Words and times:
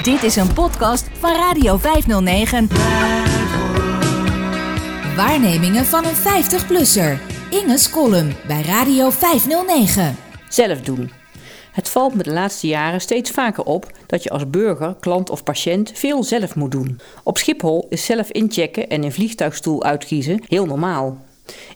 Dit 0.00 0.22
is 0.22 0.36
een 0.36 0.52
podcast 0.54 1.08
van 1.12 1.30
Radio 1.30 1.76
509. 1.76 2.68
Waarnemingen 5.16 5.84
van 5.84 6.04
een 6.04 6.16
50-plusser. 6.16 7.18
Inge's 7.50 7.90
column 7.90 8.32
bij 8.46 8.62
Radio 8.62 9.10
509. 9.10 10.16
Zelf 10.48 10.80
doen. 10.80 11.10
Het 11.72 11.88
valt 11.88 12.14
me 12.14 12.22
de 12.22 12.32
laatste 12.32 12.66
jaren 12.66 13.00
steeds 13.00 13.30
vaker 13.30 13.64
op 13.64 13.90
dat 14.06 14.22
je 14.22 14.30
als 14.30 14.50
burger, 14.50 14.96
klant 15.00 15.30
of 15.30 15.42
patiënt 15.42 15.92
veel 15.94 16.22
zelf 16.22 16.54
moet 16.54 16.70
doen. 16.70 17.00
Op 17.22 17.38
Schiphol 17.38 17.86
is 17.88 18.04
zelf 18.04 18.30
inchecken 18.30 18.88
en 18.88 19.02
een 19.02 19.12
vliegtuigstoel 19.12 19.84
uitkiezen 19.84 20.42
heel 20.48 20.66
normaal. 20.66 21.18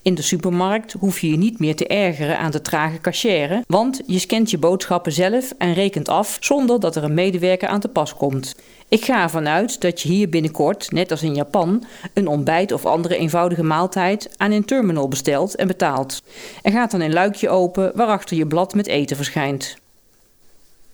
In 0.02 0.14
de 0.14 0.22
supermarkt 0.22 0.93
hoef 0.93 1.20
je 1.20 1.30
je 1.30 1.36
niet 1.36 1.58
meer 1.58 1.76
te 1.76 1.86
ergeren 1.86 2.38
aan 2.38 2.50
de 2.50 2.61
trage 2.61 3.00
cachère, 3.00 3.64
want 3.66 4.00
je 4.06 4.18
scant 4.18 4.50
je 4.50 4.58
boodschappen 4.58 5.12
zelf 5.12 5.52
en 5.58 5.75
rekent 5.75 6.08
af 6.08 6.36
zonder 6.40 6.80
dat 6.80 6.96
er 6.96 7.04
een 7.04 7.14
medewerker 7.14 7.68
aan 7.68 7.80
te 7.80 7.89
pas 7.89 8.14
komt. 8.14 8.54
Ik 8.89 9.04
ga 9.04 9.22
ervan 9.22 9.48
uit 9.48 9.80
dat 9.80 10.00
je 10.00 10.08
hier 10.08 10.29
binnenkort, 10.29 10.90
net 10.90 11.11
als 11.11 11.22
in 11.22 11.35
Japan, 11.35 11.85
een 12.14 12.26
ontbijt 12.26 12.72
of 12.72 12.85
andere 12.85 13.16
eenvoudige 13.16 13.62
maaltijd 13.62 14.30
aan 14.36 14.50
een 14.50 14.64
terminal 14.64 15.08
bestelt 15.08 15.57
en 15.57 15.66
betaalt. 15.66 16.22
Er 16.63 16.72
gaat 16.72 16.90
dan 16.90 17.00
een 17.00 17.13
luikje 17.13 17.49
open 17.49 17.93
waarachter 17.94 18.36
je 18.36 18.46
blad 18.46 18.74
met 18.74 18.86
eten 18.86 19.16
verschijnt. 19.16 19.77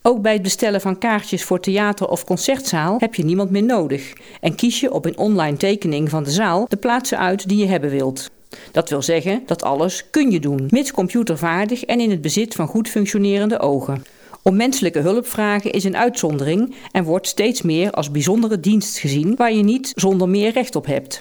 Ook 0.03 0.23
bij 0.23 0.33
het 0.33 0.43
bestellen 0.43 0.81
van 0.81 0.99
kaartjes 0.99 1.45
voor 1.45 1.61
theater 1.61 2.09
of 2.09 2.25
concertzaal 2.25 2.97
heb 2.99 3.15
je 3.15 3.25
niemand 3.25 3.51
meer 3.51 3.63
nodig 3.63 4.13
en 4.41 4.55
kies 4.55 4.81
je 4.81 4.93
op 4.93 5.05
een 5.05 5.19
online 5.19 5.57
tekening 5.57 6.11
van 6.11 6.23
de 6.23 6.31
zaal 6.31 6.67
de 6.69 6.77
plaatsen 6.77 7.19
uit 7.19 7.49
die 7.49 7.59
je 7.59 7.67
hebben 7.67 7.91
wilt. 7.91 8.31
Dat 8.73 8.91
wil 8.91 9.03
zeggen 9.03 9.43
dat 9.47 9.63
alles 9.63 10.05
kun 10.11 10.31
je 10.31 10.41
doen, 10.41 10.67
mits 10.69 10.93
computervaardig 10.93 11.85
en 11.85 12.01
in 12.01 12.11
het 12.11 12.21
bezit 12.21 12.55
van 12.55 12.67
goed 12.67 12.89
functionerende 12.89 13.61
ogen. 13.61 14.05
Om 14.43 14.57
menselijke 14.57 14.99
hulp 14.99 15.27
vragen 15.27 15.71
is 15.71 15.85
een 15.85 15.97
uitzondering 15.97 16.75
en 16.93 17.05
wordt 17.05 17.27
steeds 17.27 17.63
meer 17.63 17.91
als 17.91 18.11
bijzondere 18.11 18.61
dienst 18.61 18.99
gezien 18.99 19.37
waar 19.37 19.53
je 19.53 19.63
niet 19.63 19.93
zonder 19.95 20.29
meer 20.29 20.53
recht 20.53 20.77
op 20.77 20.87
hebt. 20.87 21.21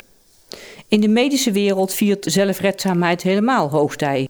In 0.88 1.02
de 1.02 1.08
medische 1.08 1.52
wereld 1.52 1.94
viert 1.94 2.26
zelfredzaamheid 2.30 3.22
helemaal 3.22 3.70
hoogtij. 3.70 4.28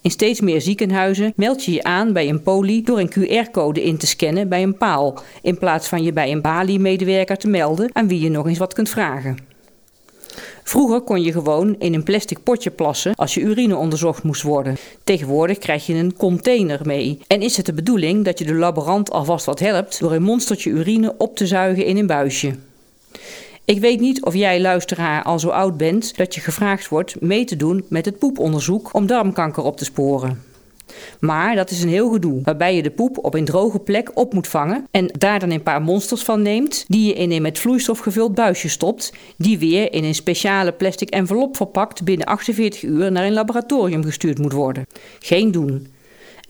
In 0.00 0.10
steeds 0.10 0.40
meer 0.40 0.60
ziekenhuizen 0.60 1.32
meld 1.36 1.64
je 1.64 1.72
je 1.72 1.82
aan 1.82 2.12
bij 2.12 2.28
een 2.28 2.42
poli 2.42 2.82
door 2.82 2.98
een 2.98 3.10
QR-code 3.10 3.82
in 3.82 3.96
te 3.96 4.06
scannen 4.06 4.48
bij 4.48 4.62
een 4.62 4.76
paal, 4.76 5.22
in 5.42 5.58
plaats 5.58 5.88
van 5.88 6.02
je 6.02 6.12
bij 6.12 6.32
een 6.32 6.40
balie-medewerker 6.40 7.36
te 7.36 7.48
melden 7.48 7.90
aan 7.92 8.08
wie 8.08 8.20
je 8.20 8.30
nog 8.30 8.46
eens 8.46 8.58
wat 8.58 8.74
kunt 8.74 8.88
vragen. 8.88 9.49
Vroeger 10.62 11.00
kon 11.00 11.22
je 11.22 11.32
gewoon 11.32 11.76
in 11.78 11.94
een 11.94 12.02
plastic 12.02 12.42
potje 12.42 12.70
plassen 12.70 13.14
als 13.14 13.34
je 13.34 13.40
urine 13.40 13.76
onderzocht 13.76 14.22
moest 14.22 14.42
worden. 14.42 14.76
Tegenwoordig 15.04 15.58
krijg 15.58 15.86
je 15.86 15.94
een 15.94 16.16
container 16.16 16.80
mee. 16.82 17.18
En 17.26 17.42
is 17.42 17.56
het 17.56 17.66
de 17.66 17.72
bedoeling 17.72 18.24
dat 18.24 18.38
je 18.38 18.44
de 18.44 18.54
laborant 18.54 19.10
alvast 19.10 19.46
wat 19.46 19.58
helpt 19.58 20.00
door 20.00 20.12
een 20.12 20.22
monstertje 20.22 20.70
urine 20.70 21.14
op 21.18 21.36
te 21.36 21.46
zuigen 21.46 21.84
in 21.84 21.96
een 21.96 22.06
buisje? 22.06 22.54
Ik 23.64 23.80
weet 23.80 24.00
niet 24.00 24.24
of 24.24 24.34
jij 24.34 24.60
luisteraar 24.60 25.22
al 25.22 25.38
zo 25.38 25.48
oud 25.48 25.76
bent 25.76 26.16
dat 26.16 26.34
je 26.34 26.40
gevraagd 26.40 26.88
wordt 26.88 27.20
mee 27.20 27.44
te 27.44 27.56
doen 27.56 27.84
met 27.88 28.04
het 28.04 28.18
poeponderzoek 28.18 28.94
om 28.94 29.06
darmkanker 29.06 29.62
op 29.62 29.76
te 29.76 29.84
sporen. 29.84 30.49
Maar 31.20 31.54
dat 31.54 31.70
is 31.70 31.82
een 31.82 31.88
heel 31.88 32.10
gedoe, 32.10 32.40
waarbij 32.44 32.76
je 32.76 32.82
de 32.82 32.90
poep 32.90 33.24
op 33.24 33.34
een 33.34 33.44
droge 33.44 33.78
plek 33.78 34.10
op 34.14 34.32
moet 34.32 34.48
vangen 34.48 34.86
en 34.90 35.10
daar 35.18 35.38
dan 35.38 35.50
een 35.50 35.62
paar 35.62 35.82
monsters 35.82 36.22
van 36.22 36.42
neemt, 36.42 36.84
die 36.88 37.06
je 37.06 37.12
in 37.12 37.32
een 37.32 37.42
met 37.42 37.58
vloeistof 37.58 37.98
gevuld 37.98 38.34
buisje 38.34 38.68
stopt, 38.68 39.12
die 39.36 39.58
weer 39.58 39.92
in 39.92 40.04
een 40.04 40.14
speciale 40.14 40.72
plastic 40.72 41.10
envelop 41.10 41.56
verpakt 41.56 42.04
binnen 42.04 42.26
48 42.26 42.82
uur 42.82 43.12
naar 43.12 43.24
een 43.24 43.32
laboratorium 43.32 44.04
gestuurd 44.04 44.38
moet 44.38 44.52
worden. 44.52 44.86
Geen 45.18 45.50
doen. 45.50 45.86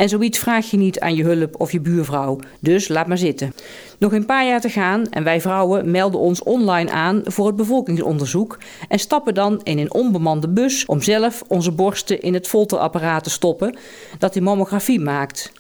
En 0.01 0.09
zoiets 0.09 0.39
vraag 0.39 0.71
je 0.71 0.77
niet 0.77 1.01
aan 1.01 1.15
je 1.15 1.25
hulp 1.25 1.61
of 1.61 1.73
je 1.73 1.81
buurvrouw, 1.81 2.39
dus 2.61 2.89
laat 2.89 3.07
maar 3.07 3.19
zitten. 3.19 3.55
Nog 3.99 4.13
een 4.13 4.27
paar 4.27 4.47
jaar 4.47 4.61
te 4.61 4.69
gaan 4.69 5.07
en 5.11 5.25
wij 5.25 5.41
vrouwen 5.41 5.91
melden 5.91 6.21
ons 6.21 6.43
online 6.43 6.91
aan 6.91 7.23
voor 7.25 7.47
het 7.47 7.57
bevolkingsonderzoek 7.57 8.59
en 8.89 8.99
stappen 8.99 9.35
dan 9.35 9.61
in 9.63 9.79
een 9.79 9.93
onbemande 9.93 10.49
bus 10.49 10.87
om 10.87 11.03
zelf 11.03 11.43
onze 11.49 11.73
borsten 11.73 12.21
in 12.21 12.35
het 12.35 12.49
folterapparaat 12.49 13.25
te 13.25 13.31
stoppen 13.31 13.77
dat 14.19 14.33
die 14.33 14.43
mammografie 14.43 15.01
maakt. 15.01 15.53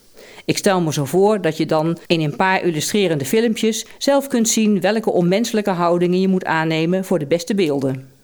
Ik 0.45 0.59
stel 0.59 0.81
me 0.81 0.93
zo 0.93 1.05
voor 1.05 1.41
dat 1.41 1.57
je 1.57 1.67
dan 1.67 1.99
in 2.07 2.21
een 2.21 2.37
paar 2.37 2.63
illustrerende 2.63 3.25
filmpjes 3.25 3.87
zelf 3.99 4.27
kunt 4.27 4.49
zien 4.49 4.81
welke 4.81 5.11
onmenselijke 5.13 5.71
houdingen 5.71 6.21
je 6.21 6.29
moet 6.29 6.45
aannemen 6.45 7.05
voor 7.05 7.19
de 7.19 7.27
beste 7.27 7.55
beelden. 7.55 8.20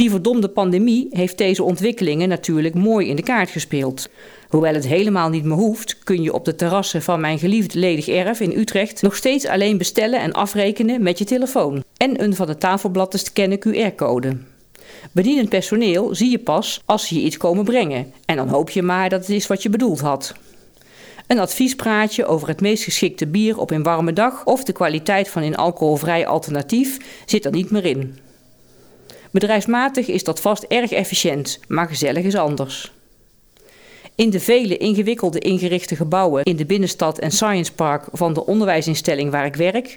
Die 0.00 0.10
verdomde 0.10 0.48
pandemie 0.48 1.08
heeft 1.10 1.38
deze 1.38 1.62
ontwikkelingen 1.62 2.28
natuurlijk 2.28 2.74
mooi 2.74 3.08
in 3.08 3.16
de 3.16 3.22
kaart 3.22 3.50
gespeeld. 3.50 4.08
Hoewel 4.48 4.74
het 4.74 4.86
helemaal 4.86 5.28
niet 5.28 5.44
meer 5.44 5.56
hoeft, 5.56 5.98
kun 5.98 6.22
je 6.22 6.32
op 6.32 6.44
de 6.44 6.54
terrassen 6.54 7.02
van 7.02 7.20
mijn 7.20 7.38
geliefd 7.38 7.74
ledig 7.74 8.08
erf 8.08 8.40
in 8.40 8.58
Utrecht 8.58 9.02
nog 9.02 9.16
steeds 9.16 9.46
alleen 9.46 9.78
bestellen 9.78 10.20
en 10.20 10.32
afrekenen 10.32 11.02
met 11.02 11.18
je 11.18 11.24
telefoon 11.24 11.84
en 11.96 12.22
een 12.22 12.34
van 12.34 12.46
de 12.46 12.58
tafelblad 12.58 13.10
te 13.10 13.18
scannen 13.18 13.58
QR-code. 13.58 14.36
Bedienend 15.12 15.48
personeel 15.48 16.14
zie 16.14 16.30
je 16.30 16.38
pas 16.38 16.82
als 16.84 17.06
ze 17.06 17.14
je 17.14 17.20
iets 17.20 17.36
komen 17.36 17.64
brengen 17.64 18.12
en 18.24 18.36
dan 18.36 18.48
hoop 18.48 18.70
je 18.70 18.82
maar 18.82 19.08
dat 19.08 19.20
het 19.20 19.30
is 19.30 19.46
wat 19.46 19.62
je 19.62 19.70
bedoeld 19.70 20.00
had. 20.00 20.34
Een 21.26 21.38
adviespraatje 21.38 22.26
over 22.26 22.48
het 22.48 22.60
meest 22.60 22.84
geschikte 22.84 23.26
bier 23.26 23.58
op 23.58 23.70
een 23.70 23.82
warme 23.82 24.12
dag 24.12 24.44
of 24.44 24.64
de 24.64 24.72
kwaliteit 24.72 25.28
van 25.28 25.42
een 25.42 25.56
alcoholvrij 25.56 26.26
alternatief 26.26 26.96
zit 27.26 27.44
er 27.44 27.52
niet 27.52 27.70
meer 27.70 27.84
in. 27.84 28.18
Bedrijfsmatig 29.30 30.08
is 30.08 30.24
dat 30.24 30.40
vast 30.40 30.62
erg 30.62 30.92
efficiënt, 30.92 31.60
maar 31.68 31.88
gezellig 31.88 32.24
is 32.24 32.34
anders. 32.34 32.92
In 34.20 34.30
de 34.30 34.40
vele 34.40 34.76
ingewikkelde 34.76 35.38
ingerichte 35.38 35.96
gebouwen 35.96 36.42
in 36.42 36.56
de 36.56 36.66
binnenstad 36.66 37.18
en 37.18 37.30
Science 37.30 37.72
Park 37.72 38.04
van 38.12 38.32
de 38.32 38.46
onderwijsinstelling 38.46 39.30
waar 39.30 39.46
ik 39.46 39.56
werk, 39.56 39.96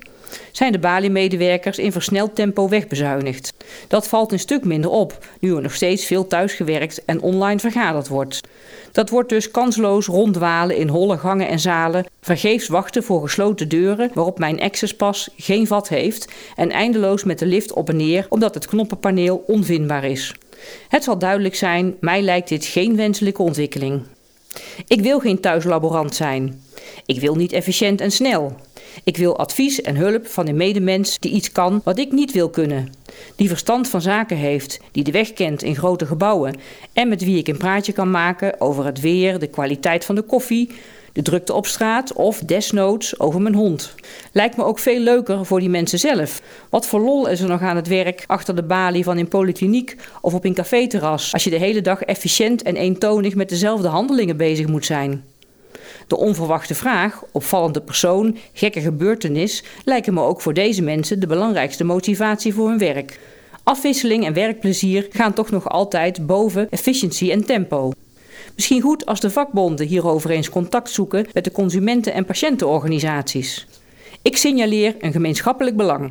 zijn 0.51 0.71
de 0.71 0.79
Bali-medewerkers 0.79 1.77
in 1.77 1.91
versneld 1.91 2.35
tempo 2.35 2.69
wegbezuinigd. 2.69 3.53
Dat 3.87 4.07
valt 4.07 4.31
een 4.31 4.39
stuk 4.39 4.65
minder 4.65 4.89
op, 4.89 5.25
nu 5.39 5.55
er 5.55 5.61
nog 5.61 5.73
steeds 5.73 6.05
veel 6.05 6.27
thuisgewerkt 6.27 7.05
en 7.05 7.21
online 7.21 7.59
vergaderd 7.59 8.07
wordt. 8.07 8.41
Dat 8.91 9.09
wordt 9.09 9.29
dus 9.29 9.51
kansloos 9.51 10.05
rondwalen 10.05 10.77
in 10.77 10.87
holle 10.87 11.17
gangen 11.17 11.47
en 11.47 11.59
zalen, 11.59 12.05
vergeefs 12.21 12.67
wachten 12.67 13.03
voor 13.03 13.21
gesloten 13.21 13.69
deuren 13.69 14.11
waarop 14.13 14.39
mijn 14.39 14.61
accesspas 14.61 15.29
geen 15.37 15.67
vat 15.67 15.89
heeft 15.89 16.31
en 16.55 16.71
eindeloos 16.71 17.23
met 17.23 17.39
de 17.39 17.45
lift 17.45 17.73
op 17.73 17.89
en 17.89 17.95
neer 17.95 18.25
omdat 18.29 18.53
het 18.53 18.67
knoppenpaneel 18.67 19.43
onvindbaar 19.47 20.03
is. 20.03 20.33
Het 20.87 21.03
zal 21.03 21.17
duidelijk 21.17 21.55
zijn, 21.55 21.95
mij 21.99 22.21
lijkt 22.21 22.49
dit 22.49 22.65
geen 22.65 22.95
wenselijke 22.95 23.41
ontwikkeling. 23.41 24.01
Ik 24.87 25.01
wil 25.01 25.19
geen 25.19 25.39
thuislaborant 25.39 26.15
zijn. 26.15 26.61
Ik 27.05 27.19
wil 27.19 27.35
niet 27.35 27.51
efficiënt 27.51 28.01
en 28.01 28.11
snel. 28.11 28.55
Ik 29.03 29.17
wil 29.17 29.37
advies 29.37 29.81
en 29.81 29.95
hulp 29.95 30.27
van 30.27 30.47
een 30.47 30.55
medemens 30.55 31.19
die 31.19 31.31
iets 31.31 31.51
kan 31.51 31.81
wat 31.83 31.97
ik 31.97 32.11
niet 32.11 32.31
wil 32.31 32.49
kunnen. 32.49 32.91
Die 33.35 33.47
verstand 33.47 33.87
van 33.87 34.01
zaken 34.01 34.37
heeft, 34.37 34.79
die 34.91 35.03
de 35.03 35.11
weg 35.11 35.33
kent 35.33 35.63
in 35.63 35.75
grote 35.75 36.05
gebouwen 36.05 36.55
en 36.93 37.09
met 37.09 37.23
wie 37.23 37.37
ik 37.37 37.47
een 37.47 37.57
praatje 37.57 37.91
kan 37.91 38.11
maken 38.11 38.61
over 38.61 38.85
het 38.85 38.99
weer, 38.99 39.39
de 39.39 39.47
kwaliteit 39.47 40.05
van 40.05 40.15
de 40.15 40.21
koffie, 40.21 40.69
de 41.13 41.21
drukte 41.21 41.53
op 41.53 41.65
straat 41.65 42.13
of 42.13 42.39
desnoods 42.39 43.19
over 43.19 43.41
mijn 43.41 43.55
hond. 43.55 43.95
Lijkt 44.31 44.57
me 44.57 44.63
ook 44.63 44.79
veel 44.79 44.99
leuker 44.99 45.45
voor 45.45 45.59
die 45.59 45.69
mensen 45.69 45.99
zelf. 45.99 46.41
Wat 46.69 46.87
voor 46.87 46.99
lol 46.99 47.27
is 47.27 47.41
er 47.41 47.47
nog 47.47 47.61
aan 47.61 47.75
het 47.75 47.87
werk 47.87 48.23
achter 48.27 48.55
de 48.55 48.63
balie 48.63 49.03
van 49.03 49.17
een 49.17 49.27
polykliniek 49.27 49.95
of 50.21 50.33
op 50.33 50.45
een 50.45 50.53
caféterras 50.53 51.33
als 51.33 51.43
je 51.43 51.49
de 51.49 51.57
hele 51.57 51.81
dag 51.81 52.01
efficiënt 52.01 52.61
en 52.61 52.75
eentonig 52.75 53.35
met 53.35 53.49
dezelfde 53.49 53.87
handelingen 53.87 54.37
bezig 54.37 54.67
moet 54.67 54.85
zijn? 54.85 55.23
De 56.07 56.17
onverwachte 56.17 56.75
vraag, 56.75 57.23
opvallende 57.31 57.81
persoon, 57.81 58.37
gekke 58.53 58.81
gebeurtenis 58.81 59.63
lijken 59.85 60.13
me 60.13 60.21
ook 60.21 60.41
voor 60.41 60.53
deze 60.53 60.81
mensen 60.81 61.19
de 61.19 61.27
belangrijkste 61.27 61.83
motivatie 61.83 62.53
voor 62.53 62.69
hun 62.69 62.77
werk. 62.77 63.19
Afwisseling 63.63 64.25
en 64.25 64.33
werkplezier 64.33 65.07
gaan 65.09 65.33
toch 65.33 65.51
nog 65.51 65.69
altijd 65.69 66.25
boven 66.25 66.69
efficiëntie 66.69 67.31
en 67.31 67.45
tempo. 67.45 67.91
Misschien 68.55 68.81
goed 68.81 69.05
als 69.05 69.19
de 69.19 69.29
vakbonden 69.29 69.87
hierover 69.87 70.29
eens 70.29 70.49
contact 70.49 70.89
zoeken 70.89 71.25
met 71.33 71.43
de 71.43 71.51
consumenten- 71.51 72.13
en 72.13 72.25
patiëntenorganisaties. 72.25 73.67
Ik 74.21 74.37
signaleer 74.37 74.95
een 74.99 75.11
gemeenschappelijk 75.11 75.77
belang. 75.77 76.09